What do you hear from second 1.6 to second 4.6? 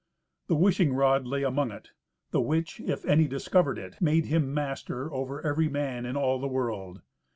it, the which, if any discovered it, made him